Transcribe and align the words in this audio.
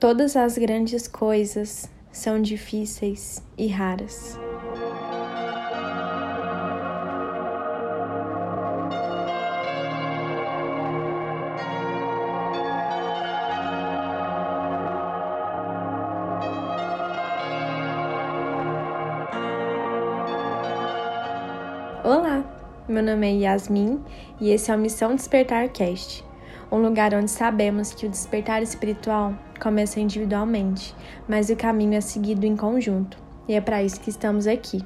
Todas 0.00 0.36
as 0.36 0.56
grandes 0.56 1.08
coisas 1.08 1.90
são 2.12 2.40
difíceis 2.40 3.42
e 3.58 3.66
raras. 3.66 4.38
Olá, 22.04 22.44
meu 22.88 23.02
nome 23.02 23.26
é 23.26 23.32
Yasmin 23.32 24.00
e 24.40 24.50
esse 24.50 24.70
é 24.70 24.76
o 24.76 24.78
Missão 24.78 25.16
Despertar 25.16 25.68
Cast, 25.70 26.24
um 26.70 26.78
lugar 26.78 27.14
onde 27.14 27.30
sabemos 27.30 27.92
que 27.92 28.06
o 28.06 28.10
despertar 28.10 28.62
espiritual 28.62 29.34
começa 29.60 30.00
individualmente, 30.00 30.94
mas 31.26 31.48
o 31.50 31.56
caminho 31.56 31.94
é 31.94 32.00
seguido 32.00 32.44
em 32.46 32.56
conjunto, 32.56 33.18
e 33.48 33.54
é 33.54 33.60
para 33.60 33.82
isso 33.82 34.00
que 34.00 34.10
estamos 34.10 34.46
aqui. 34.46 34.84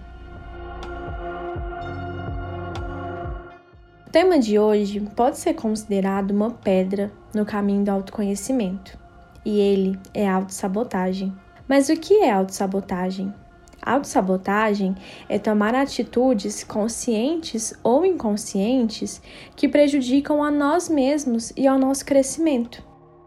O 4.06 4.10
tema 4.12 4.38
de 4.38 4.58
hoje 4.58 5.00
pode 5.16 5.38
ser 5.38 5.54
considerado 5.54 6.30
uma 6.30 6.50
pedra 6.50 7.10
no 7.34 7.44
caminho 7.44 7.84
do 7.84 7.90
autoconhecimento, 7.90 8.96
e 9.44 9.58
ele 9.58 9.98
é 10.14 10.28
autossabotagem. 10.28 11.32
Mas 11.66 11.88
o 11.88 11.96
que 11.96 12.14
é 12.14 12.30
autossabotagem? 12.30 13.32
Autossabotagem 13.84 14.94
é 15.28 15.40
tomar 15.40 15.74
atitudes 15.74 16.62
conscientes 16.62 17.74
ou 17.82 18.06
inconscientes 18.06 19.20
que 19.56 19.68
prejudicam 19.68 20.40
a 20.40 20.52
nós 20.52 20.88
mesmos 20.88 21.52
e 21.56 21.66
ao 21.66 21.76
nosso 21.76 22.04
crescimento, 22.04 22.80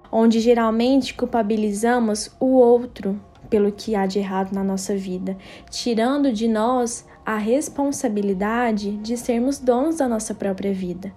onde 0.09 0.39
geralmente 0.39 1.13
culpabilizamos 1.13 2.31
o 2.39 2.53
outro 2.53 3.19
pelo 3.49 3.69
que 3.69 3.95
há 3.95 4.05
de 4.05 4.19
errado 4.19 4.53
na 4.53 4.63
nossa 4.63 4.95
vida, 4.95 5.37
tirando 5.69 6.31
de 6.31 6.47
nós 6.47 7.05
a 7.25 7.35
responsabilidade 7.35 8.95
de 8.97 9.17
sermos 9.17 9.59
donos 9.59 9.97
da 9.97 10.07
nossa 10.07 10.33
própria 10.33 10.73
vida. 10.73 11.13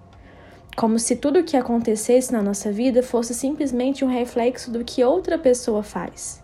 Como 0.75 0.99
se 0.99 1.15
tudo 1.15 1.39
o 1.39 1.43
que 1.43 1.55
acontecesse 1.55 2.31
na 2.31 2.41
nossa 2.41 2.71
vida 2.71 3.01
fosse 3.01 3.33
simplesmente 3.33 4.03
um 4.03 4.09
reflexo 4.09 4.69
do 4.69 4.83
que 4.83 5.03
outra 5.03 5.37
pessoa 5.37 5.81
faz 5.81 6.41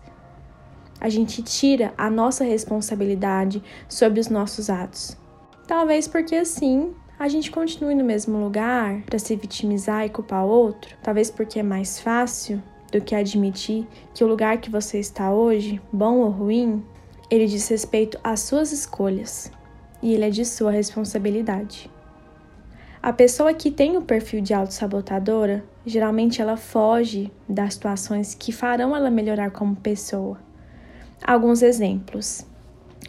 a 1.06 1.08
gente 1.08 1.40
tira 1.40 1.94
a 1.96 2.10
nossa 2.10 2.42
responsabilidade 2.42 3.62
sobre 3.88 4.18
os 4.18 4.28
nossos 4.28 4.68
atos. 4.68 5.16
Talvez 5.64 6.08
porque 6.08 6.34
assim 6.34 6.92
a 7.16 7.28
gente 7.28 7.48
continue 7.48 7.94
no 7.94 8.02
mesmo 8.02 8.36
lugar 8.38 9.02
para 9.02 9.16
se 9.16 9.36
vitimizar 9.36 10.04
e 10.04 10.08
culpar 10.08 10.44
outro, 10.44 10.96
talvez 11.04 11.30
porque 11.30 11.60
é 11.60 11.62
mais 11.62 12.00
fácil 12.00 12.60
do 12.90 13.00
que 13.00 13.14
admitir 13.14 13.86
que 14.12 14.24
o 14.24 14.26
lugar 14.26 14.60
que 14.60 14.68
você 14.68 14.98
está 14.98 15.32
hoje, 15.32 15.80
bom 15.92 16.16
ou 16.16 16.28
ruim, 16.28 16.84
ele 17.30 17.46
diz 17.46 17.68
respeito 17.68 18.18
às 18.24 18.40
suas 18.40 18.72
escolhas 18.72 19.52
e 20.02 20.12
ele 20.12 20.24
é 20.24 20.30
de 20.30 20.44
sua 20.44 20.72
responsabilidade. 20.72 21.88
A 23.00 23.12
pessoa 23.12 23.54
que 23.54 23.70
tem 23.70 23.96
o 23.96 24.02
perfil 24.02 24.40
de 24.40 24.52
autossabotadora, 24.52 25.64
geralmente 25.86 26.42
ela 26.42 26.56
foge 26.56 27.30
das 27.48 27.74
situações 27.74 28.34
que 28.34 28.50
farão 28.50 28.96
ela 28.96 29.08
melhorar 29.08 29.52
como 29.52 29.76
pessoa. 29.76 30.44
Alguns 31.24 31.62
exemplos. 31.62 32.46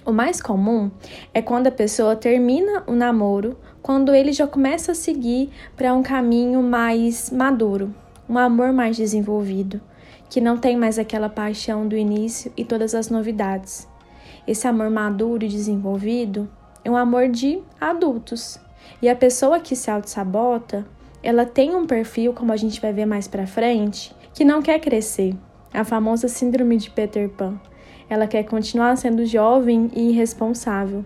O 0.06 0.14
mais 0.14 0.42
comum 0.42 0.90
é 1.34 1.42
quando 1.42 1.68
a 1.68 1.72
pessoa 1.72 2.16
termina 2.16 2.84
o 2.88 2.94
namoro, 2.94 3.58
quando 3.82 4.16
ele 4.16 4.32
já 4.32 4.48
começa 4.48 4.94
a 4.94 4.96
seguir 4.96 5.50
para 5.76 5.94
um 5.94 6.02
caminho 6.02 6.64
mais 6.64 7.30
maduro, 7.30 7.94
um 8.30 8.38
amor 8.38 8.72
mais 8.72 8.96
desenvolvido, 8.96 9.82
que 10.30 10.40
não 10.40 10.58
tem 10.58 10.78
mais 10.78 10.98
aquela 10.98 11.28
paixão 11.28 11.86
do 11.86 11.98
início 11.98 12.52
e 12.56 12.64
todas 12.64 12.96
as 12.96 13.10
novidades. 13.10 13.86
Esse 14.48 14.66
amor 14.66 14.90
maduro 14.90 15.44
e 15.44 15.50
desenvolvido 15.50 16.50
é 16.86 16.90
um 16.90 16.96
amor 16.96 17.28
de 17.28 17.62
adultos. 17.80 18.58
E 19.02 19.10
a 19.10 19.16
pessoa 19.16 19.60
que 19.60 19.76
se 19.76 19.92
auto-sabota, 19.92 20.88
ela 21.22 21.46
tem 21.46 21.76
um 21.76 21.86
perfil, 21.86 22.32
como 22.34 22.54
a 22.54 22.58
gente 22.58 22.80
vai 22.80 22.94
ver 22.94 23.06
mais 23.06 23.28
para 23.28 23.46
frente, 23.46 24.16
que 24.34 24.46
não 24.46 24.62
quer 24.62 24.80
crescer. 24.80 25.36
A 25.74 25.84
famosa 25.84 26.30
síndrome 26.30 26.78
de 26.78 26.90
Peter 26.90 27.28
Pan 27.28 27.60
ela 28.10 28.28
quer 28.28 28.44
continuar 28.44 28.96
sendo 28.98 29.26
jovem 29.26 29.90
e 29.94 30.10
irresponsável. 30.10 31.06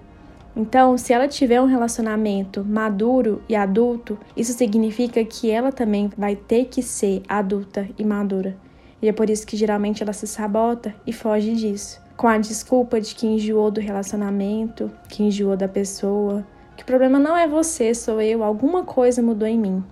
Então, 0.55 0.97
se 0.97 1.13
ela 1.13 1.27
tiver 1.27 1.61
um 1.61 1.65
relacionamento 1.65 2.63
maduro 2.63 3.41
e 3.47 3.55
adulto, 3.55 4.17
isso 4.35 4.51
significa 4.53 5.23
que 5.23 5.49
ela 5.49 5.71
também 5.71 6.09
vai 6.17 6.35
ter 6.35 6.65
que 6.65 6.81
ser 6.83 7.23
adulta 7.27 7.87
e 7.97 8.03
madura. 8.03 8.57
E 9.01 9.07
é 9.07 9.13
por 9.13 9.29
isso 9.29 9.47
que 9.47 9.57
geralmente 9.57 10.03
ela 10.03 10.13
se 10.13 10.27
sabota 10.27 10.93
e 11.07 11.13
foge 11.13 11.53
disso, 11.53 12.01
com 12.17 12.27
a 12.27 12.37
desculpa 12.37 12.99
de 12.99 13.15
que 13.15 13.25
enjoou 13.25 13.71
do 13.71 13.79
relacionamento, 13.79 14.91
que 15.07 15.23
enjoou 15.23 15.55
da 15.55 15.67
pessoa, 15.67 16.45
que 16.75 16.83
o 16.83 16.85
problema 16.85 17.17
não 17.17 17.35
é 17.35 17.47
você, 17.47 17.95
sou 17.95 18.21
eu, 18.21 18.43
alguma 18.43 18.83
coisa 18.83 19.21
mudou 19.21 19.47
em 19.47 19.57
mim. 19.57 19.83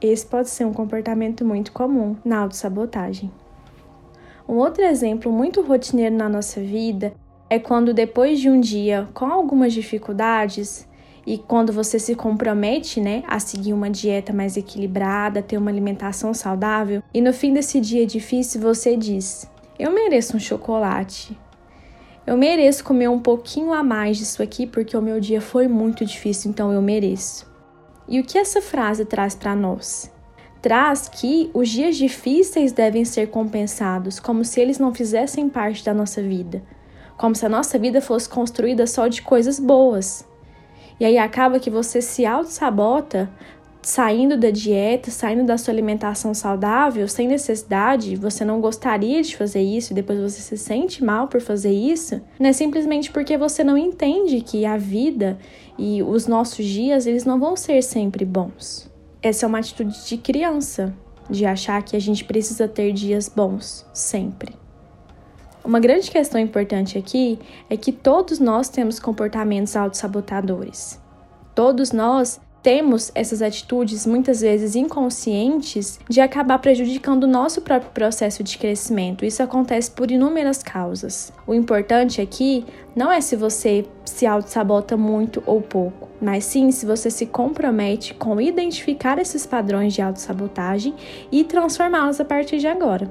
Esse 0.00 0.26
pode 0.26 0.48
ser 0.48 0.64
um 0.64 0.72
comportamento 0.72 1.44
muito 1.44 1.72
comum 1.72 2.16
na 2.24 2.38
autossabotagem. 2.38 3.30
Um 4.48 4.56
outro 4.56 4.82
exemplo 4.84 5.32
muito 5.32 5.62
rotineiro 5.62 6.14
na 6.14 6.28
nossa 6.28 6.60
vida 6.60 7.14
é 7.48 7.58
quando, 7.58 7.94
depois 7.94 8.38
de 8.38 8.50
um 8.50 8.60
dia 8.60 9.08
com 9.14 9.26
algumas 9.26 9.72
dificuldades, 9.72 10.86
e 11.26 11.38
quando 11.38 11.72
você 11.72 11.98
se 11.98 12.14
compromete, 12.14 13.00
né, 13.00 13.22
a 13.26 13.38
seguir 13.38 13.72
uma 13.72 13.88
dieta 13.88 14.32
mais 14.32 14.56
equilibrada, 14.56 15.42
ter 15.42 15.56
uma 15.56 15.70
alimentação 15.70 16.34
saudável, 16.34 17.02
e 17.14 17.20
no 17.20 17.32
fim 17.32 17.54
desse 17.54 17.80
dia 17.80 18.06
difícil 18.06 18.60
você 18.60 18.96
diz: 18.96 19.50
Eu 19.78 19.90
mereço 19.90 20.36
um 20.36 20.40
chocolate. 20.40 21.38
Eu 22.26 22.36
mereço 22.36 22.84
comer 22.84 23.08
um 23.08 23.18
pouquinho 23.18 23.72
a 23.72 23.82
mais 23.82 24.16
disso 24.16 24.42
aqui 24.42 24.66
porque 24.66 24.96
o 24.96 25.02
meu 25.02 25.20
dia 25.20 25.40
foi 25.40 25.68
muito 25.68 26.04
difícil, 26.04 26.50
então 26.50 26.72
eu 26.72 26.80
mereço. 26.80 27.50
E 28.08 28.20
o 28.20 28.24
que 28.24 28.38
essa 28.38 28.60
frase 28.60 29.04
traz 29.04 29.34
para 29.34 29.54
nós? 29.54 30.13
Traz 30.64 31.08
que 31.08 31.50
os 31.52 31.68
dias 31.68 31.94
difíceis 31.94 32.72
devem 32.72 33.04
ser 33.04 33.28
compensados, 33.28 34.18
como 34.18 34.42
se 34.46 34.58
eles 34.62 34.78
não 34.78 34.94
fizessem 34.94 35.46
parte 35.46 35.84
da 35.84 35.92
nossa 35.92 36.22
vida, 36.22 36.62
como 37.18 37.34
se 37.34 37.44
a 37.44 37.50
nossa 37.50 37.78
vida 37.78 38.00
fosse 38.00 38.26
construída 38.26 38.86
só 38.86 39.06
de 39.06 39.20
coisas 39.20 39.60
boas. 39.60 40.26
E 40.98 41.04
aí 41.04 41.18
acaba 41.18 41.60
que 41.60 41.68
você 41.68 42.00
se 42.00 42.24
auto-sabota 42.24 43.30
saindo 43.82 44.38
da 44.38 44.48
dieta, 44.48 45.10
saindo 45.10 45.44
da 45.44 45.58
sua 45.58 45.74
alimentação 45.74 46.32
saudável, 46.32 47.06
sem 47.08 47.28
necessidade, 47.28 48.16
você 48.16 48.42
não 48.42 48.58
gostaria 48.58 49.20
de 49.20 49.36
fazer 49.36 49.60
isso 49.60 49.92
e 49.92 49.94
depois 49.94 50.18
você 50.18 50.40
se 50.40 50.56
sente 50.56 51.04
mal 51.04 51.28
por 51.28 51.42
fazer 51.42 51.74
isso, 51.74 52.22
é 52.40 52.52
simplesmente 52.54 53.10
porque 53.12 53.36
você 53.36 53.62
não 53.62 53.76
entende 53.76 54.40
que 54.40 54.64
a 54.64 54.78
vida 54.78 55.36
e 55.78 56.02
os 56.02 56.26
nossos 56.26 56.64
dias, 56.64 57.06
eles 57.06 57.26
não 57.26 57.38
vão 57.38 57.54
ser 57.54 57.82
sempre 57.82 58.24
bons. 58.24 58.93
Essa 59.24 59.46
é 59.46 59.48
uma 59.48 59.60
atitude 59.60 60.06
de 60.06 60.18
criança, 60.18 60.94
de 61.30 61.46
achar 61.46 61.82
que 61.82 61.96
a 61.96 61.98
gente 61.98 62.22
precisa 62.26 62.68
ter 62.68 62.92
dias 62.92 63.26
bons 63.26 63.86
sempre. 63.94 64.54
Uma 65.64 65.80
grande 65.80 66.10
questão 66.10 66.38
importante 66.38 66.98
aqui 66.98 67.38
é 67.70 67.74
que 67.74 67.90
todos 67.90 68.38
nós 68.38 68.68
temos 68.68 69.00
comportamentos 69.00 69.76
autossabotadores. 69.76 71.00
Todos 71.54 71.90
nós 71.90 72.38
temos 72.62 73.10
essas 73.14 73.40
atitudes, 73.40 74.04
muitas 74.04 74.42
vezes 74.42 74.76
inconscientes, 74.76 75.98
de 76.06 76.20
acabar 76.20 76.58
prejudicando 76.58 77.24
o 77.24 77.26
nosso 77.26 77.62
próprio 77.62 77.92
processo 77.92 78.44
de 78.44 78.58
crescimento. 78.58 79.24
Isso 79.24 79.42
acontece 79.42 79.90
por 79.90 80.10
inúmeras 80.10 80.62
causas. 80.62 81.32
O 81.46 81.54
importante 81.54 82.20
aqui 82.20 82.66
não 82.94 83.10
é 83.10 83.22
se 83.22 83.36
você 83.36 83.86
se 84.04 84.26
auto-sabota 84.26 84.98
muito 84.98 85.42
ou 85.46 85.62
pouco, 85.62 86.03
mas 86.24 86.44
sim 86.44 86.70
se 86.70 86.86
você 86.86 87.10
se 87.10 87.26
compromete 87.26 88.14
com 88.14 88.40
identificar 88.40 89.18
esses 89.18 89.44
padrões 89.44 89.92
de 89.92 90.00
autossabotagem 90.00 90.94
e 91.30 91.44
transformá-los 91.44 92.18
a 92.18 92.24
partir 92.24 92.56
de 92.56 92.66
agora. 92.66 93.06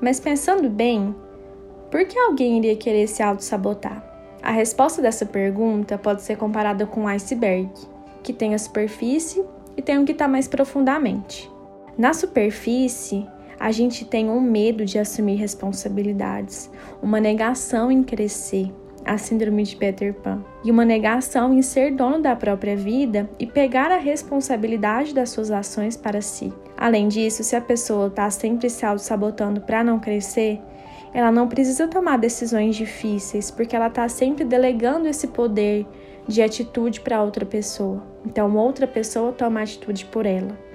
Mas 0.00 0.20
pensando 0.20 0.70
bem, 0.70 1.12
por 1.90 2.04
que 2.04 2.16
alguém 2.16 2.58
iria 2.58 2.76
querer 2.76 3.08
se 3.08 3.20
auto-sabotar? 3.20 4.04
A 4.40 4.52
resposta 4.52 5.02
dessa 5.02 5.26
pergunta 5.26 5.98
pode 5.98 6.22
ser 6.22 6.36
comparada 6.36 6.86
com 6.86 7.00
um 7.00 7.08
iceberg, 7.08 7.68
que 8.22 8.32
tem 8.32 8.54
a 8.54 8.58
superfície 8.58 9.44
e 9.76 9.82
tem 9.82 9.98
um 9.98 10.04
que 10.04 10.12
está 10.12 10.28
mais 10.28 10.46
profundamente. 10.46 11.50
Na 11.98 12.14
superfície, 12.14 13.26
a 13.58 13.72
gente 13.72 14.04
tem 14.04 14.30
um 14.30 14.40
medo 14.40 14.84
de 14.84 14.98
assumir 14.98 15.36
responsabilidades, 15.36 16.70
uma 17.02 17.20
negação 17.20 17.90
em 17.90 18.02
crescer, 18.02 18.72
a 19.04 19.16
síndrome 19.16 19.62
de 19.62 19.74
Peter 19.74 20.12
Pan, 20.14 20.44
e 20.64 20.70
uma 20.70 20.84
negação 20.84 21.54
em 21.54 21.62
ser 21.62 21.92
dono 21.94 22.20
da 22.20 22.36
própria 22.36 22.76
vida 22.76 23.28
e 23.38 23.46
pegar 23.46 23.90
a 23.90 23.96
responsabilidade 23.96 25.14
das 25.14 25.30
suas 25.30 25.50
ações 25.50 25.96
para 25.96 26.20
si. 26.20 26.52
Além 26.76 27.08
disso, 27.08 27.42
se 27.42 27.56
a 27.56 27.60
pessoa 27.60 28.08
está 28.08 28.30
sempre 28.30 28.68
se 28.68 28.84
auto-sabotando 28.84 29.60
para 29.62 29.82
não 29.82 29.98
crescer, 29.98 30.60
ela 31.12 31.32
não 31.32 31.48
precisa 31.48 31.88
tomar 31.88 32.18
decisões 32.18 32.76
difíceis, 32.76 33.50
porque 33.50 33.74
ela 33.74 33.88
está 33.88 34.08
sempre 34.08 34.44
delegando 34.44 35.08
esse 35.08 35.26
poder 35.26 35.86
de 36.26 36.42
atitude 36.42 37.00
para 37.00 37.22
outra 37.22 37.46
pessoa. 37.46 38.02
Então, 38.26 38.54
outra 38.56 38.86
pessoa 38.86 39.32
toma 39.32 39.62
atitude 39.62 40.04
por 40.04 40.26
ela. 40.26 40.67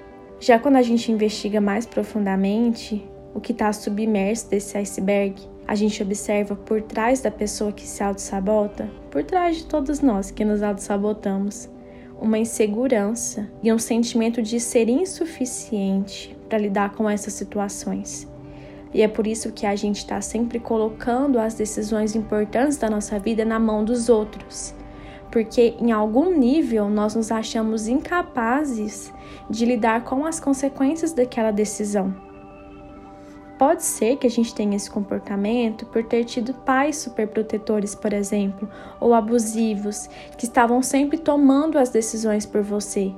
Já 0.44 0.58
quando 0.58 0.76
a 0.76 0.82
gente 0.82 1.10
investiga 1.10 1.58
mais 1.58 1.86
profundamente 1.86 3.02
o 3.32 3.40
que 3.40 3.52
está 3.52 3.72
submerso 3.72 4.50
desse 4.50 4.76
iceberg, 4.76 5.40
a 5.66 5.74
gente 5.74 6.02
observa 6.02 6.54
por 6.54 6.82
trás 6.82 7.22
da 7.22 7.30
pessoa 7.30 7.72
que 7.72 7.86
se 7.86 8.02
auto-sabota, 8.02 8.86
por 9.10 9.24
trás 9.24 9.56
de 9.56 9.64
todos 9.64 10.00
nós 10.00 10.30
que 10.30 10.44
nos 10.44 10.62
auto-sabotamos, 10.62 11.70
uma 12.20 12.36
insegurança 12.36 13.50
e 13.62 13.72
um 13.72 13.78
sentimento 13.78 14.42
de 14.42 14.60
ser 14.60 14.90
insuficiente 14.90 16.36
para 16.46 16.58
lidar 16.58 16.92
com 16.92 17.08
essas 17.08 17.32
situações. 17.32 18.28
E 18.92 19.00
é 19.00 19.08
por 19.08 19.26
isso 19.26 19.50
que 19.50 19.64
a 19.64 19.74
gente 19.74 19.96
está 19.96 20.20
sempre 20.20 20.60
colocando 20.60 21.38
as 21.38 21.54
decisões 21.54 22.14
importantes 22.14 22.76
da 22.76 22.90
nossa 22.90 23.18
vida 23.18 23.46
na 23.46 23.58
mão 23.58 23.82
dos 23.82 24.10
outros. 24.10 24.74
Porque 25.34 25.74
em 25.80 25.90
algum 25.90 26.30
nível 26.30 26.88
nós 26.88 27.16
nos 27.16 27.32
achamos 27.32 27.88
incapazes 27.88 29.12
de 29.50 29.66
lidar 29.66 30.04
com 30.04 30.24
as 30.24 30.38
consequências 30.38 31.12
daquela 31.12 31.50
decisão. 31.50 32.14
Pode 33.58 33.82
ser 33.82 34.16
que 34.16 34.28
a 34.28 34.30
gente 34.30 34.54
tenha 34.54 34.76
esse 34.76 34.88
comportamento 34.88 35.86
por 35.86 36.04
ter 36.04 36.22
tido 36.22 36.54
pais 36.54 36.98
superprotetores, 36.98 37.96
por 37.96 38.12
exemplo, 38.12 38.70
ou 39.00 39.12
abusivos, 39.12 40.08
que 40.38 40.44
estavam 40.44 40.80
sempre 40.80 41.18
tomando 41.18 41.80
as 41.80 41.90
decisões 41.90 42.46
por 42.46 42.62
você. 42.62 43.12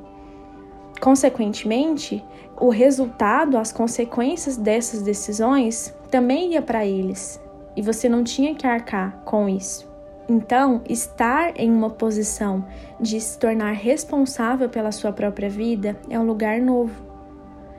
Consequentemente, 0.98 2.24
o 2.58 2.70
resultado, 2.70 3.58
as 3.58 3.72
consequências 3.72 4.56
dessas 4.56 5.02
decisões 5.02 5.94
também 6.10 6.54
ia 6.54 6.62
para 6.62 6.86
eles 6.86 7.38
e 7.76 7.82
você 7.82 8.08
não 8.08 8.24
tinha 8.24 8.54
que 8.54 8.66
arcar 8.66 9.20
com 9.22 9.46
isso. 9.46 9.95
Então, 10.28 10.82
estar 10.88 11.58
em 11.58 11.70
uma 11.70 11.90
posição 11.90 12.64
de 13.00 13.20
se 13.20 13.38
tornar 13.38 13.72
responsável 13.72 14.68
pela 14.68 14.90
sua 14.90 15.12
própria 15.12 15.48
vida 15.48 15.96
é 16.10 16.18
um 16.18 16.26
lugar 16.26 16.60
novo. 16.60 17.00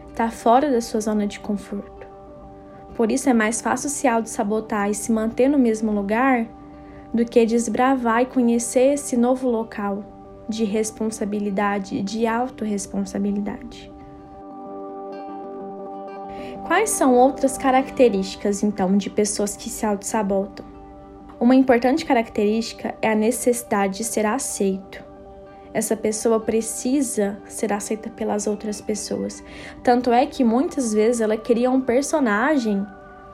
Está 0.10 0.32
fora 0.32 0.72
da 0.72 0.80
sua 0.80 1.02
zona 1.02 1.28
de 1.28 1.40
conforto. 1.40 2.08
Por 2.96 3.12
isso 3.12 3.30
é 3.30 3.34
mais 3.34 3.62
fácil 3.62 3.90
se 3.90 4.08
auto-sabotar 4.08 4.90
e 4.90 4.94
se 4.94 5.12
manter 5.12 5.50
no 5.50 5.60
mesmo 5.60 5.92
lugar 5.92 6.48
do 7.14 7.26
que 7.26 7.46
desbravar 7.46 8.24
e 8.24 8.26
conhecer 8.26 8.94
esse 8.94 9.18
novo 9.18 9.50
local 9.50 10.04
de 10.48 10.64
responsabilidade, 10.64 12.02
de 12.02 12.26
autorresponsabilidade. 12.26 13.92
Quais 16.66 16.90
são 16.90 17.14
outras 17.14 17.58
características, 17.58 18.64
então, 18.64 18.98
de 18.98 19.10
pessoas 19.10 19.56
que 19.56 19.70
se 19.70 19.86
auto-sabotam? 19.86 20.77
Uma 21.40 21.54
importante 21.54 22.04
característica 22.04 22.96
é 23.00 23.12
a 23.12 23.16
necessidade 23.16 23.98
de 23.98 24.04
ser 24.04 24.26
aceito. 24.26 25.06
Essa 25.72 25.96
pessoa 25.96 26.40
precisa 26.40 27.38
ser 27.46 27.72
aceita 27.72 28.10
pelas 28.10 28.48
outras 28.48 28.82
pessoas. 28.82 29.44
Tanto 29.84 30.12
é 30.12 30.26
que 30.26 30.44
muitas 30.44 30.92
vezes 30.92 31.22
ela 31.22 31.38
cria 31.38 31.70
um 31.70 31.80
personagem 31.80 32.84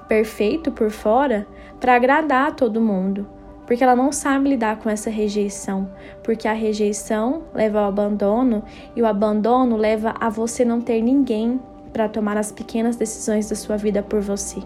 perfeito 0.09 0.69
por 0.69 0.91
fora 0.91 1.47
para 1.79 1.95
agradar 1.95 2.49
a 2.49 2.51
todo 2.51 2.81
mundo, 2.81 3.25
porque 3.65 3.81
ela 3.81 3.95
não 3.95 4.11
sabe 4.11 4.49
lidar 4.49 4.79
com 4.79 4.89
essa 4.89 5.09
rejeição, 5.09 5.89
porque 6.21 6.45
a 6.45 6.53
rejeição 6.53 7.43
leva 7.53 7.79
ao 7.79 7.87
abandono 7.87 8.65
e 8.97 9.01
o 9.01 9.07
abandono 9.07 9.77
leva 9.77 10.13
a 10.19 10.29
você 10.29 10.65
não 10.65 10.81
ter 10.81 11.01
ninguém 11.01 11.57
para 11.93 12.09
tomar 12.09 12.35
as 12.35 12.51
pequenas 12.51 12.97
decisões 12.97 13.47
da 13.47 13.55
sua 13.55 13.77
vida 13.77 14.03
por 14.03 14.19
você. 14.19 14.61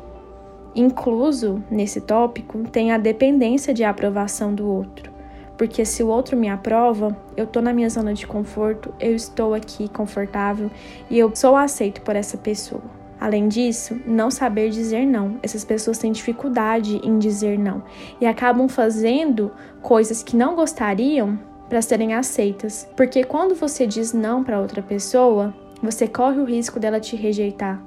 Incluso 0.77 1.63
nesse 1.71 2.00
tópico 2.00 2.59
tem 2.69 2.91
a 2.91 3.00
dependência 3.00 3.74
de 3.74 3.83
aprovação 3.83 4.53
do 4.53 4.68
outro, 4.68 5.12
porque 5.57 5.83
se 5.83 6.03
o 6.03 6.07
outro 6.07 6.38
me 6.38 6.47
aprova, 6.47 7.18
eu 7.35 7.45
estou 7.45 7.63
na 7.63 7.74
minha 7.74 7.89
zona 7.89 8.13
de 8.13 8.27
conforto, 8.27 8.94
eu 9.00 9.15
estou 9.15 9.56
aqui 9.56 9.89
confortável 9.89 10.69
e 11.09 11.18
eu 11.18 11.35
sou 11.35 11.56
aceito 11.56 12.01
por 12.01 12.15
essa 12.15 12.38
pessoa. 12.38 12.83
Além 13.19 13.47
disso, 13.47 14.00
não 14.06 14.29
saber 14.29 14.69
dizer 14.69 15.03
não. 15.03 15.39
Essas 15.41 15.65
pessoas 15.65 15.97
têm 15.97 16.12
dificuldade 16.12 17.01
em 17.03 17.18
dizer 17.18 17.57
não 17.57 17.81
e 18.21 18.27
acabam 18.27 18.69
fazendo 18.69 19.51
coisas 19.81 20.21
que 20.21 20.38
não 20.38 20.56
gostariam 20.56 21.39
para 21.68 21.81
serem 21.81 22.13
aceitas. 22.13 22.88
Porque 22.95 23.24
quando 23.24 23.56
você 23.56 23.88
diz 23.88 24.13
não 24.13 24.44
para 24.44 24.62
outra 24.62 24.83
pessoa, 24.83 25.51
você 25.81 26.07
corre 26.07 26.39
o 26.39 26.45
risco 26.45 26.79
dela 26.79 27.00
te 27.00 27.15
rejeitar, 27.15 27.81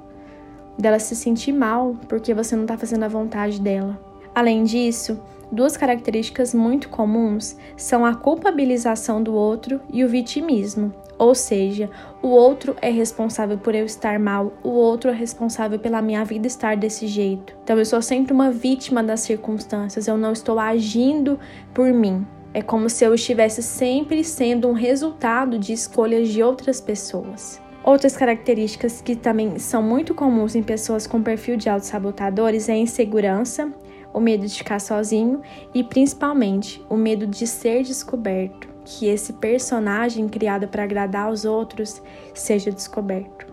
dela 0.77 0.99
se 0.99 1.15
sentir 1.15 1.51
mal 1.51 1.95
porque 2.07 2.33
você 2.33 2.55
não 2.55 2.63
está 2.63 2.77
fazendo 2.77 3.03
a 3.03 3.07
vontade 3.07 3.59
dela. 3.59 3.99
Além 4.33 4.63
disso, 4.63 5.19
duas 5.51 5.75
características 5.75 6.53
muito 6.53 6.89
comuns 6.89 7.57
são 7.75 8.05
a 8.05 8.15
culpabilização 8.15 9.21
do 9.21 9.33
outro 9.33 9.81
e 9.91 10.03
o 10.03 10.09
vitimismo. 10.09 10.93
Ou 11.17 11.35
seja, 11.35 11.87
o 12.19 12.29
outro 12.29 12.75
é 12.81 12.89
responsável 12.89 13.55
por 13.55 13.75
eu 13.75 13.85
estar 13.85 14.17
mal, 14.17 14.53
o 14.63 14.69
outro 14.69 15.11
é 15.11 15.13
responsável 15.13 15.77
pela 15.77 16.01
minha 16.01 16.25
vida 16.25 16.47
estar 16.47 16.75
desse 16.75 17.05
jeito. 17.05 17.55
Então 17.63 17.77
eu 17.77 17.85
sou 17.85 18.01
sempre 18.01 18.33
uma 18.33 18.49
vítima 18.49 19.03
das 19.03 19.19
circunstâncias, 19.19 20.07
eu 20.07 20.17
não 20.17 20.31
estou 20.31 20.57
agindo 20.57 21.37
por 21.75 21.93
mim. 21.93 22.25
É 22.53 22.61
como 22.61 22.89
se 22.89 23.05
eu 23.05 23.13
estivesse 23.13 23.61
sempre 23.61 24.23
sendo 24.23 24.67
um 24.67 24.73
resultado 24.73 25.59
de 25.59 25.73
escolhas 25.73 26.27
de 26.29 26.41
outras 26.41 26.81
pessoas. 26.81 27.60
Outras 27.83 28.15
características 28.15 29.01
que 29.01 29.15
também 29.15 29.57
são 29.57 29.81
muito 29.81 30.13
comuns 30.13 30.55
em 30.55 30.61
pessoas 30.61 31.07
com 31.07 31.21
perfil 31.21 31.57
de 31.57 31.67
autossabotadores 31.67 32.69
é 32.69 32.73
a 32.73 32.77
insegurança, 32.77 33.73
o 34.13 34.19
medo 34.19 34.45
de 34.45 34.55
ficar 34.55 34.79
sozinho 34.79 35.41
e 35.73 35.83
principalmente 35.83 36.83
o 36.87 36.95
medo 36.95 37.25
de 37.25 37.47
ser 37.47 37.81
descoberto, 37.81 38.69
que 38.85 39.07
esse 39.07 39.33
personagem 39.33 40.27
criado 40.27 40.67
para 40.67 40.83
agradar 40.83 41.25
aos 41.25 41.43
outros 41.43 42.01
seja 42.35 42.71
descoberto. 42.71 43.51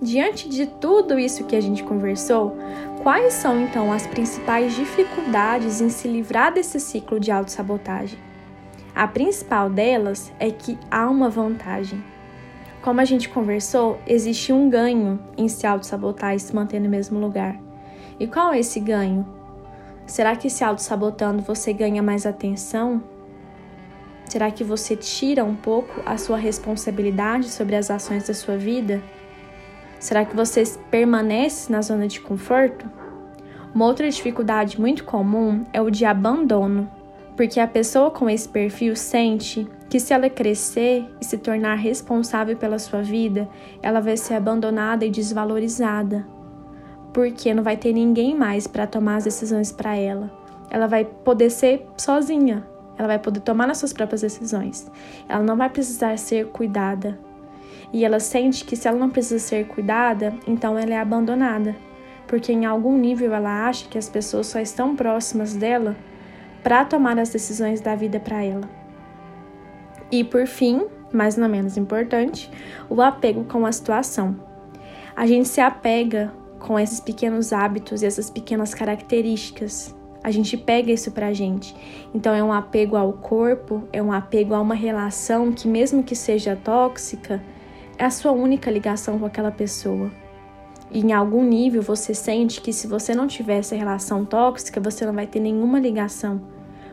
Diante 0.00 0.48
de 0.48 0.64
tudo 0.64 1.18
isso 1.18 1.44
que 1.44 1.56
a 1.56 1.60
gente 1.60 1.82
conversou, 1.82 2.56
quais 3.02 3.34
são 3.34 3.60
então 3.60 3.92
as 3.92 4.06
principais 4.06 4.74
dificuldades 4.74 5.82
em 5.82 5.90
se 5.90 6.08
livrar 6.08 6.54
desse 6.54 6.80
ciclo 6.80 7.20
de 7.20 7.30
autossabotagem? 7.30 8.18
A 8.94 9.06
principal 9.06 9.68
delas 9.68 10.32
é 10.38 10.50
que 10.50 10.78
há 10.90 11.10
uma 11.10 11.28
vantagem 11.28 12.02
como 12.82 13.00
a 13.00 13.04
gente 13.04 13.28
conversou, 13.28 13.98
existe 14.06 14.52
um 14.52 14.70
ganho 14.70 15.18
em 15.36 15.48
se 15.48 15.66
auto-sabotar 15.66 16.34
e 16.34 16.40
se 16.40 16.54
manter 16.54 16.80
no 16.80 16.88
mesmo 16.88 17.18
lugar. 17.18 17.58
E 18.18 18.26
qual 18.26 18.52
é 18.52 18.60
esse 18.60 18.80
ganho? 18.80 19.26
Será 20.06 20.34
que 20.34 20.48
se 20.48 20.64
auto-sabotando 20.64 21.42
você 21.42 21.72
ganha 21.72 22.02
mais 22.02 22.24
atenção? 22.24 23.02
Será 24.24 24.50
que 24.50 24.62
você 24.62 24.94
tira 24.94 25.44
um 25.44 25.54
pouco 25.54 26.02
a 26.04 26.16
sua 26.16 26.36
responsabilidade 26.36 27.48
sobre 27.48 27.76
as 27.76 27.90
ações 27.90 28.26
da 28.26 28.34
sua 28.34 28.56
vida? 28.56 29.02
Será 29.98 30.24
que 30.24 30.36
você 30.36 30.62
permanece 30.90 31.72
na 31.72 31.82
zona 31.82 32.06
de 32.06 32.20
conforto? 32.20 32.88
Uma 33.74 33.86
outra 33.86 34.08
dificuldade 34.08 34.80
muito 34.80 35.04
comum 35.04 35.64
é 35.72 35.80
o 35.80 35.90
de 35.90 36.04
abandono, 36.04 36.90
porque 37.36 37.58
a 37.58 37.66
pessoa 37.66 38.10
com 38.10 38.28
esse 38.30 38.48
perfil 38.48 38.96
sente 38.96 39.68
que 39.88 39.98
se 39.98 40.12
ela 40.12 40.28
crescer 40.28 41.06
e 41.20 41.24
se 41.24 41.38
tornar 41.38 41.76
responsável 41.76 42.56
pela 42.56 42.78
sua 42.78 43.02
vida, 43.02 43.48
ela 43.82 44.00
vai 44.00 44.16
ser 44.16 44.34
abandonada 44.34 45.04
e 45.04 45.10
desvalorizada, 45.10 46.26
porque 47.12 47.54
não 47.54 47.62
vai 47.62 47.76
ter 47.76 47.92
ninguém 47.92 48.36
mais 48.36 48.66
para 48.66 48.86
tomar 48.86 49.16
as 49.16 49.24
decisões 49.24 49.72
para 49.72 49.96
ela. 49.96 50.30
Ela 50.70 50.86
vai 50.86 51.04
poder 51.04 51.48
ser 51.48 51.86
sozinha, 51.96 52.66
ela 52.98 53.08
vai 53.08 53.18
poder 53.18 53.40
tomar 53.40 53.70
as 53.70 53.78
suas 53.78 53.92
próprias 53.92 54.20
decisões. 54.20 54.90
Ela 55.26 55.42
não 55.42 55.56
vai 55.56 55.70
precisar 55.70 56.18
ser 56.18 56.48
cuidada. 56.48 57.18
E 57.90 58.04
ela 58.04 58.20
sente 58.20 58.64
que 58.64 58.76
se 58.76 58.86
ela 58.86 58.98
não 58.98 59.08
precisa 59.08 59.38
ser 59.38 59.66
cuidada, 59.66 60.34
então 60.46 60.78
ela 60.78 60.92
é 60.92 60.98
abandonada, 60.98 61.74
porque 62.26 62.52
em 62.52 62.66
algum 62.66 62.98
nível 62.98 63.32
ela 63.32 63.66
acha 63.66 63.88
que 63.88 63.96
as 63.96 64.10
pessoas 64.10 64.48
só 64.48 64.60
estão 64.60 64.94
próximas 64.94 65.54
dela 65.54 65.96
para 66.62 66.84
tomar 66.84 67.18
as 67.18 67.30
decisões 67.30 67.80
da 67.80 67.94
vida 67.94 68.20
para 68.20 68.44
ela. 68.44 68.77
E 70.10 70.24
por 70.24 70.46
fim, 70.46 70.86
mas 71.12 71.36
não 71.36 71.48
menos 71.48 71.76
importante, 71.76 72.50
o 72.88 73.00
apego 73.02 73.44
com 73.44 73.66
a 73.66 73.72
situação. 73.72 74.36
A 75.14 75.26
gente 75.26 75.48
se 75.48 75.60
apega 75.60 76.32
com 76.58 76.78
esses 76.78 77.00
pequenos 77.00 77.52
hábitos 77.52 78.02
e 78.02 78.06
essas 78.06 78.30
pequenas 78.30 78.74
características. 78.74 79.94
A 80.22 80.30
gente 80.30 80.56
pega 80.56 80.90
isso 80.90 81.12
pra 81.12 81.32
gente. 81.32 81.74
Então 82.14 82.34
é 82.34 82.42
um 82.42 82.52
apego 82.52 82.96
ao 82.96 83.12
corpo, 83.12 83.84
é 83.92 84.02
um 84.02 84.12
apego 84.12 84.54
a 84.54 84.60
uma 84.60 84.74
relação 84.74 85.52
que 85.52 85.68
mesmo 85.68 86.02
que 86.02 86.16
seja 86.16 86.56
tóxica, 86.56 87.42
é 87.96 88.04
a 88.04 88.10
sua 88.10 88.32
única 88.32 88.70
ligação 88.70 89.18
com 89.18 89.26
aquela 89.26 89.50
pessoa. 89.50 90.10
E 90.90 91.00
em 91.00 91.12
algum 91.12 91.44
nível 91.44 91.82
você 91.82 92.14
sente 92.14 92.60
que 92.60 92.72
se 92.72 92.86
você 92.86 93.14
não 93.14 93.26
tiver 93.26 93.58
essa 93.58 93.76
relação 93.76 94.24
tóxica, 94.24 94.80
você 94.80 95.04
não 95.04 95.12
vai 95.12 95.26
ter 95.26 95.40
nenhuma 95.40 95.78
ligação 95.78 96.40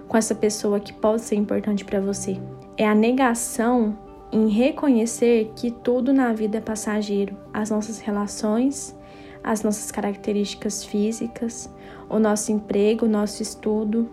com 0.07 0.17
essa 0.17 0.35
pessoa 0.35 0.79
que 0.79 0.91
pode 0.91 1.21
ser 1.21 1.35
importante 1.35 1.85
para 1.85 2.01
você 2.01 2.39
é 2.77 2.85
a 2.85 2.93
negação 2.93 3.97
em 4.31 4.49
reconhecer 4.49 5.51
que 5.55 5.71
tudo 5.71 6.11
na 6.11 6.33
vida 6.33 6.57
é 6.57 6.61
passageiro, 6.61 7.37
as 7.53 7.69
nossas 7.69 7.99
relações, 7.99 8.97
as 9.43 9.63
nossas 9.63 9.91
características 9.91 10.83
físicas, 10.83 11.73
o 12.09 12.19
nosso 12.19 12.51
emprego, 12.51 13.05
o 13.05 13.09
nosso 13.09 13.41
estudo, 13.41 14.09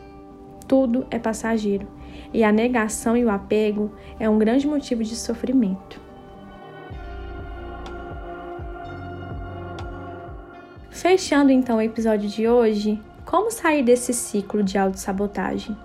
tudo 0.68 1.06
é 1.10 1.18
passageiro. 1.18 1.88
E 2.32 2.44
a 2.44 2.52
negação 2.52 3.16
e 3.16 3.24
o 3.24 3.30
apego 3.30 3.90
é 4.20 4.28
um 4.28 4.38
grande 4.38 4.66
motivo 4.66 5.02
de 5.02 5.16
sofrimento. 5.16 6.00
Fechando 10.90 11.50
então 11.50 11.78
o 11.78 11.82
episódio 11.82 12.28
de 12.28 12.46
hoje, 12.46 13.00
como 13.24 13.50
sair 13.50 13.82
desse 13.82 14.12
ciclo 14.12 14.62
de 14.62 14.78
autossabotagem? 14.78 15.76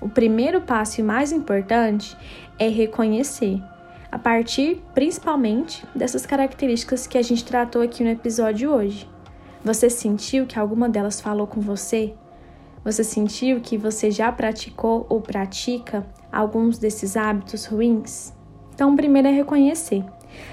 O 0.00 0.08
primeiro 0.08 0.62
passo 0.62 1.00
e 1.00 1.04
mais 1.04 1.30
importante 1.30 2.16
é 2.58 2.68
reconhecer, 2.68 3.62
a 4.10 4.18
partir 4.18 4.82
principalmente 4.94 5.84
dessas 5.94 6.24
características 6.24 7.06
que 7.06 7.18
a 7.18 7.22
gente 7.22 7.44
tratou 7.44 7.82
aqui 7.82 8.02
no 8.02 8.08
episódio 8.08 8.70
hoje. 8.70 9.06
Você 9.62 9.90
sentiu 9.90 10.46
que 10.46 10.58
alguma 10.58 10.88
delas 10.88 11.20
falou 11.20 11.46
com 11.46 11.60
você? 11.60 12.14
Você 12.82 13.04
sentiu 13.04 13.60
que 13.60 13.76
você 13.76 14.10
já 14.10 14.32
praticou 14.32 15.04
ou 15.10 15.20
pratica 15.20 16.06
alguns 16.32 16.78
desses 16.78 17.14
hábitos 17.14 17.66
ruins? 17.66 18.32
Então, 18.74 18.96
primeiro 18.96 19.28
é 19.28 19.32
reconhecer. 19.32 20.02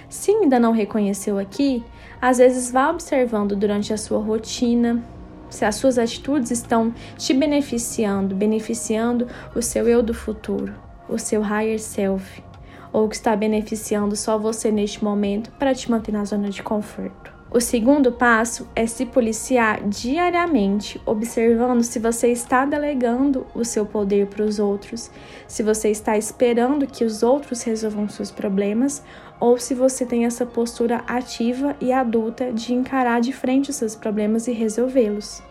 Se 0.09 0.31
ainda 0.31 0.59
não 0.59 0.73
reconheceu 0.73 1.39
aqui, 1.39 1.81
às 2.21 2.39
vezes 2.39 2.69
vá 2.69 2.89
observando 2.89 3.55
durante 3.55 3.93
a 3.93 3.97
sua 3.97 4.19
rotina 4.19 5.01
se 5.49 5.65
as 5.65 5.75
suas 5.75 5.97
atitudes 5.97 6.51
estão 6.51 6.93
te 7.17 7.33
beneficiando, 7.33 8.35
beneficiando 8.35 9.27
o 9.55 9.61
seu 9.61 9.87
eu 9.87 10.01
do 10.01 10.13
futuro, 10.13 10.73
o 11.09 11.17
seu 11.17 11.41
higher 11.41 11.79
self, 11.79 12.43
ou 12.91 13.07
que 13.07 13.15
está 13.15 13.35
beneficiando 13.35 14.15
só 14.15 14.37
você 14.37 14.71
neste 14.71 15.03
momento 15.03 15.51
para 15.51 15.73
te 15.73 15.89
manter 15.89 16.11
na 16.11 16.25
zona 16.25 16.49
de 16.49 16.63
conforto. 16.63 17.37
O 17.49 17.61
segundo 17.61 18.11
passo 18.11 18.67
é 18.75 18.85
se 18.85 19.05
policiar 19.05 19.81
diariamente, 19.87 20.99
observando 21.05 21.81
se 21.81 21.97
você 21.97 22.27
está 22.27 22.65
delegando 22.65 23.47
o 23.55 23.63
seu 23.63 23.85
poder 23.85 24.27
para 24.27 24.43
os 24.43 24.59
outros, 24.59 25.09
se 25.47 25.63
você 25.63 25.89
está 25.89 26.17
esperando 26.17 26.85
que 26.85 27.05
os 27.05 27.23
outros 27.23 27.63
resolvam 27.63 28.09
seus 28.09 28.31
problemas 28.31 29.01
ou 29.39 29.57
se 29.57 29.73
você 29.73 30.05
tem 30.05 30.25
essa 30.25 30.45
postura 30.45 31.03
ativa 31.07 31.75
e 31.79 31.91
adulta 31.91 32.51
de 32.51 32.73
encarar 32.73 33.21
de 33.21 33.31
frente 33.31 33.69
os 33.69 33.75
seus 33.75 33.95
problemas 33.95 34.47
e 34.47 34.51
resolvê-los. 34.51 35.41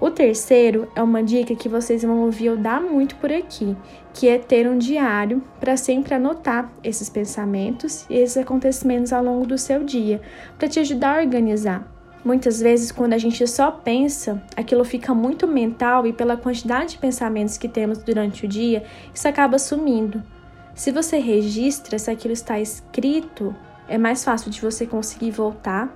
O 0.00 0.10
terceiro 0.10 0.88
é 0.96 1.02
uma 1.02 1.22
dica 1.22 1.54
que 1.54 1.68
vocês 1.68 2.02
vão 2.02 2.20
ouvir 2.20 2.46
eu 2.46 2.56
dar 2.56 2.80
muito 2.80 3.16
por 3.16 3.30
aqui, 3.30 3.76
que 4.14 4.28
é 4.28 4.38
ter 4.38 4.66
um 4.66 4.78
diário 4.78 5.42
para 5.60 5.76
sempre 5.76 6.14
anotar 6.14 6.72
esses 6.82 7.10
pensamentos 7.10 8.06
e 8.08 8.14
esses 8.14 8.38
acontecimentos 8.38 9.12
ao 9.12 9.22
longo 9.22 9.46
do 9.46 9.58
seu 9.58 9.84
dia, 9.84 10.22
para 10.58 10.68
te 10.68 10.80
ajudar 10.80 11.18
a 11.18 11.22
organizar. 11.22 11.86
Muitas 12.24 12.60
vezes, 12.60 12.90
quando 12.90 13.12
a 13.12 13.18
gente 13.18 13.46
só 13.46 13.70
pensa, 13.70 14.42
aquilo 14.56 14.84
fica 14.86 15.14
muito 15.14 15.46
mental 15.46 16.06
e 16.06 16.14
pela 16.14 16.36
quantidade 16.36 16.92
de 16.92 16.98
pensamentos 16.98 17.58
que 17.58 17.68
temos 17.68 17.98
durante 17.98 18.46
o 18.46 18.48
dia, 18.48 18.82
isso 19.12 19.28
acaba 19.28 19.58
sumindo. 19.58 20.22
Se 20.80 20.90
você 20.90 21.18
registra, 21.18 21.98
se 21.98 22.10
aquilo 22.10 22.32
está 22.32 22.58
escrito, 22.58 23.54
é 23.86 23.98
mais 23.98 24.24
fácil 24.24 24.50
de 24.50 24.62
você 24.62 24.86
conseguir 24.86 25.30
voltar 25.30 25.94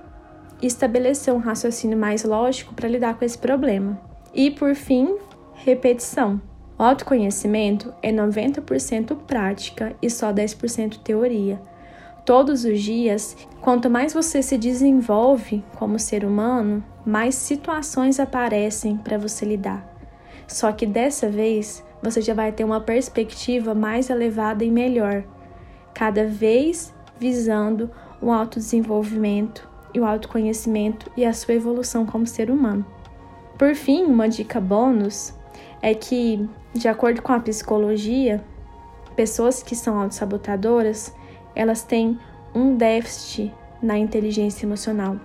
e 0.61 0.67
estabelecer 0.67 1.33
um 1.33 1.39
raciocínio 1.39 1.97
mais 1.97 2.23
lógico 2.23 2.71
para 2.75 2.87
lidar 2.87 3.17
com 3.17 3.25
esse 3.25 3.35
problema. 3.35 3.99
E 4.31 4.51
por 4.51 4.75
fim, 4.75 5.17
repetição. 5.55 6.39
O 6.77 6.83
autoconhecimento 6.83 7.91
é 7.99 8.11
90% 8.11 9.17
prática 9.25 9.95
e 10.03 10.07
só 10.07 10.31
10% 10.31 10.99
teoria. 10.99 11.59
Todos 12.23 12.63
os 12.63 12.79
dias, 12.79 13.35
quanto 13.61 13.89
mais 13.89 14.13
você 14.13 14.43
se 14.43 14.55
desenvolve 14.55 15.63
como 15.79 15.97
ser 15.97 16.23
humano, 16.23 16.85
mais 17.03 17.33
situações 17.33 18.19
aparecem 18.19 18.97
para 18.97 19.17
você 19.17 19.45
lidar. 19.45 19.83
Só 20.47 20.71
que 20.71 20.85
dessa 20.85 21.27
vez, 21.27 21.83
você 22.05 22.21
já 22.21 22.35
vai 22.35 22.51
ter 22.51 22.63
uma 22.63 22.79
perspectiva 22.79 23.73
mais 23.73 24.11
elevada 24.11 24.63
e 24.63 24.69
melhor, 24.69 25.23
cada 25.91 26.27
vez 26.27 26.93
visando 27.19 27.89
o 28.21 28.31
autodesenvolvimento 28.31 29.67
e 29.91 29.99
o 29.99 30.05
autoconhecimento 30.05 31.11
e 31.17 31.25
a 31.25 31.33
sua 31.33 31.55
evolução 31.55 32.05
como 32.05 32.27
ser 32.27 32.51
humano. 32.51 32.85
Por 33.57 33.73
fim, 33.73 34.03
uma 34.03 34.29
dica 34.29 34.61
bônus 34.61 35.33
é 35.81 35.95
que, 35.95 36.47
de 36.73 36.87
acordo 36.87 37.23
com 37.23 37.33
a 37.33 37.39
psicologia, 37.39 38.43
pessoas 39.15 39.63
que 39.63 39.75
são 39.75 39.99
autossabotadoras, 39.99 41.11
elas 41.55 41.81
têm 41.81 42.19
um 42.53 42.75
déficit 42.75 43.51
na 43.81 43.97
inteligência 43.97 44.65
emocional. 44.65 45.19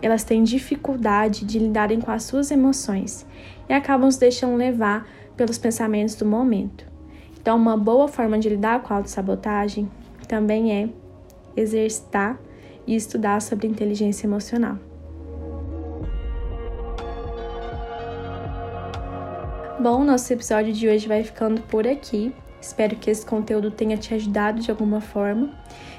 Elas 0.00 0.22
têm 0.22 0.44
dificuldade 0.44 1.44
de 1.44 1.58
lidarem 1.58 2.00
com 2.00 2.10
as 2.10 2.22
suas 2.24 2.50
emoções 2.50 3.26
e 3.68 3.72
acabam 3.72 4.10
se 4.10 4.20
deixando 4.20 4.56
levar 4.56 5.06
pelos 5.36 5.58
pensamentos 5.58 6.14
do 6.14 6.24
momento. 6.24 6.86
Então, 7.40 7.56
uma 7.56 7.76
boa 7.76 8.06
forma 8.06 8.38
de 8.38 8.48
lidar 8.48 8.82
com 8.82 8.92
a 8.92 8.98
autossabotagem 8.98 9.90
também 10.28 10.72
é 10.72 10.88
exercitar 11.56 12.38
e 12.86 12.94
estudar 12.94 13.42
sobre 13.42 13.66
inteligência 13.66 14.26
emocional. 14.26 14.78
Bom, 19.80 20.04
nosso 20.04 20.32
episódio 20.32 20.72
de 20.72 20.88
hoje 20.88 21.08
vai 21.08 21.24
ficando 21.24 21.60
por 21.62 21.88
aqui. 21.88 22.32
Espero 22.60 22.94
que 22.94 23.10
esse 23.10 23.26
conteúdo 23.26 23.70
tenha 23.70 23.96
te 23.96 24.14
ajudado 24.14 24.60
de 24.60 24.70
alguma 24.70 25.00
forma. 25.00 25.50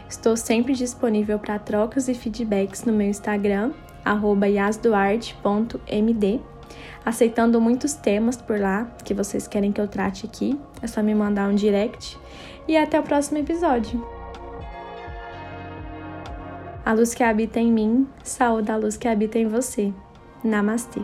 Estou 0.07 0.37
sempre 0.37 0.73
disponível 0.73 1.37
para 1.37 1.59
trocas 1.59 2.07
e 2.07 2.13
feedbacks 2.13 2.85
no 2.85 2.93
meu 2.93 3.09
Instagram, 3.09 3.73
yasduarte.md, 4.05 6.41
aceitando 7.05 7.59
muitos 7.59 7.93
temas 7.93 8.37
por 8.37 8.59
lá 8.59 8.87
que 9.03 9.13
vocês 9.13 9.47
querem 9.47 9.71
que 9.71 9.81
eu 9.81 9.87
trate 9.87 10.25
aqui. 10.25 10.59
É 10.81 10.87
só 10.87 11.01
me 11.01 11.13
mandar 11.13 11.49
um 11.49 11.55
direct. 11.55 12.17
E 12.67 12.77
até 12.77 12.99
o 12.99 13.03
próximo 13.03 13.37
episódio. 13.37 14.05
A 16.85 16.93
luz 16.93 17.13
que 17.13 17.23
habita 17.23 17.59
em 17.59 17.71
mim, 17.71 18.07
saúde 18.23 18.71
a 18.71 18.75
luz 18.75 18.97
que 18.97 19.07
habita 19.07 19.39
em 19.39 19.47
você. 19.47 19.93
Namastê. 20.43 21.01